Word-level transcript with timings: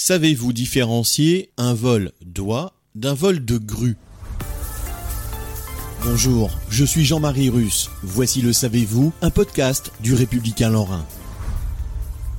Savez-vous 0.00 0.52
différencier 0.52 1.50
un 1.56 1.74
vol 1.74 2.12
d'oie 2.24 2.72
d'un 2.94 3.14
vol 3.14 3.44
de 3.44 3.58
grue? 3.58 3.96
Bonjour, 6.04 6.56
je 6.70 6.84
suis 6.84 7.04
Jean-Marie 7.04 7.50
Russe. 7.50 7.90
Voici 8.04 8.40
le 8.40 8.52
Savez-vous, 8.52 9.12
un 9.22 9.30
podcast 9.30 9.90
du 9.98 10.14
Républicain 10.14 10.70
Lorrain. 10.70 11.04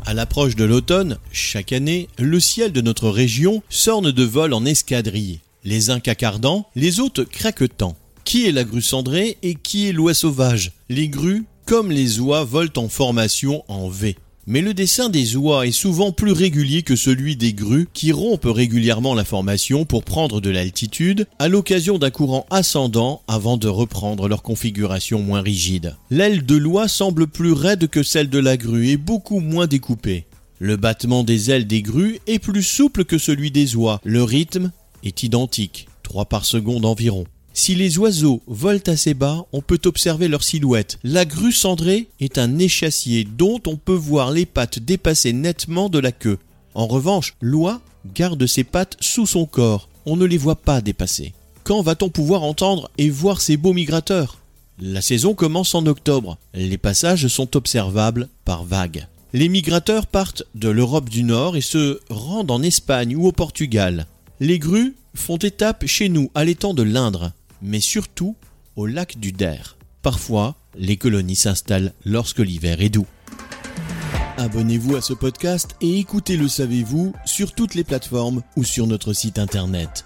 À 0.05 0.13
l'approche 0.13 0.55
de 0.55 0.63
l'automne, 0.63 1.17
chaque 1.33 1.73
année, 1.73 2.07
le 2.17 2.39
ciel 2.39 2.71
de 2.71 2.79
notre 2.79 3.09
région 3.09 3.61
s'orne 3.67 4.13
de 4.13 4.23
vols 4.23 4.53
en 4.53 4.63
escadrille. 4.63 5.41
Les 5.65 5.89
uns 5.89 5.99
cacardants, 5.99 6.65
les 6.77 7.01
autres 7.01 7.25
craquetants. 7.25 7.97
Qui 8.23 8.47
est 8.47 8.53
la 8.53 8.63
grue 8.63 8.81
cendrée 8.81 9.37
et 9.43 9.55
qui 9.55 9.89
est 9.89 9.91
l'oie 9.91 10.13
sauvage? 10.13 10.71
Les 10.87 11.09
grues, 11.09 11.43
comme 11.65 11.91
les 11.91 12.21
oies, 12.21 12.45
volent 12.45 12.71
en 12.77 12.87
formation 12.87 13.65
en 13.67 13.89
V. 13.89 14.15
Mais 14.51 14.61
le 14.61 14.73
dessin 14.73 15.09
des 15.09 15.35
oies 15.35 15.67
est 15.67 15.71
souvent 15.71 16.11
plus 16.11 16.31
régulier 16.31 16.81
que 16.81 16.95
celui 16.95 17.35
des 17.35 17.53
grues 17.53 17.87
qui 17.93 18.11
rompent 18.11 18.49
régulièrement 18.49 19.13
la 19.13 19.23
formation 19.23 19.85
pour 19.85 20.03
prendre 20.03 20.41
de 20.41 20.49
l'altitude 20.49 21.27
à 21.37 21.47
l'occasion 21.47 21.99
d'un 21.99 22.09
courant 22.09 22.47
ascendant 22.49 23.21
avant 23.27 23.57
de 23.57 23.67
reprendre 23.67 24.27
leur 24.27 24.41
configuration 24.41 25.21
moins 25.21 25.41
rigide. 25.41 25.97
L'aile 26.09 26.47
de 26.47 26.55
l'oie 26.55 26.87
semble 26.87 27.27
plus 27.27 27.51
raide 27.51 27.89
que 27.89 28.01
celle 28.01 28.31
de 28.31 28.39
la 28.39 28.57
grue 28.57 28.87
et 28.87 28.97
beaucoup 28.97 29.39
moins 29.39 29.67
découpée. 29.67 30.25
Le 30.57 30.77
battement 30.77 31.23
des 31.23 31.51
ailes 31.51 31.67
des 31.67 31.83
grues 31.83 32.19
est 32.25 32.39
plus 32.39 32.63
souple 32.63 33.05
que 33.05 33.19
celui 33.19 33.51
des 33.51 33.75
oies. 33.75 34.01
Le 34.03 34.23
rythme 34.23 34.71
est 35.03 35.21
identique, 35.21 35.87
3 36.01 36.25
par 36.25 36.45
seconde 36.45 36.85
environ. 36.85 37.25
Si 37.61 37.75
les 37.75 37.97
oiseaux 37.97 38.41
volent 38.47 38.79
assez 38.87 39.13
bas, 39.13 39.45
on 39.51 39.61
peut 39.61 39.81
observer 39.83 40.29
leur 40.29 40.43
silhouette. 40.43 40.97
La 41.03 41.25
grue 41.25 41.51
cendrée 41.51 42.07
est 42.21 42.37
un 42.37 42.57
échassier 42.57 43.25
dont 43.25 43.59
on 43.67 43.75
peut 43.75 43.91
voir 43.91 44.31
les 44.31 44.45
pattes 44.45 44.79
dépasser 44.79 45.33
nettement 45.33 45.89
de 45.89 45.99
la 45.99 46.13
queue. 46.13 46.37
En 46.73 46.87
revanche, 46.87 47.35
l'oie 47.41 47.81
garde 48.15 48.45
ses 48.47 48.63
pattes 48.63 48.95
sous 49.01 49.25
son 49.25 49.45
corps. 49.45 49.89
On 50.05 50.15
ne 50.15 50.23
les 50.23 50.37
voit 50.37 50.55
pas 50.55 50.79
dépasser. 50.79 51.33
Quand 51.65 51.81
va-t-on 51.81 52.07
pouvoir 52.07 52.43
entendre 52.43 52.89
et 52.97 53.09
voir 53.09 53.41
ces 53.41 53.57
beaux 53.57 53.73
migrateurs? 53.73 54.37
La 54.79 55.01
saison 55.01 55.33
commence 55.33 55.75
en 55.75 55.85
octobre. 55.85 56.37
Les 56.53 56.77
passages 56.77 57.27
sont 57.27 57.57
observables 57.57 58.29
par 58.45 58.63
vagues. 58.63 59.05
Les 59.33 59.49
migrateurs 59.49 60.07
partent 60.07 60.43
de 60.55 60.69
l'Europe 60.69 61.09
du 61.09 61.23
Nord 61.23 61.57
et 61.57 61.61
se 61.61 61.99
rendent 62.09 62.51
en 62.51 62.63
Espagne 62.63 63.17
ou 63.17 63.27
au 63.27 63.33
Portugal. 63.33 64.07
Les 64.39 64.59
grues 64.59 64.95
font 65.13 65.35
étape 65.35 65.85
chez 65.87 66.07
nous 66.07 66.31
à 66.35 66.45
l'étang 66.45 66.73
de 66.73 66.83
l'Indre 66.83 67.33
mais 67.61 67.79
surtout 67.79 68.35
au 68.75 68.85
lac 68.85 69.17
du 69.17 69.31
Der. 69.31 69.77
Parfois, 70.01 70.55
les 70.75 70.97
colonies 70.97 71.35
s'installent 71.35 71.93
lorsque 72.05 72.39
l'hiver 72.39 72.81
est 72.81 72.89
doux. 72.89 73.07
Abonnez-vous 74.37 74.95
à 74.95 75.01
ce 75.01 75.13
podcast 75.13 75.75
et 75.81 75.99
écoutez 75.99 76.37
Le 76.37 76.47
Savez-vous 76.47 77.13
sur 77.25 77.53
toutes 77.53 77.75
les 77.75 77.83
plateformes 77.83 78.41
ou 78.55 78.63
sur 78.63 78.87
notre 78.87 79.11
site 79.11 79.37
internet. 79.37 80.05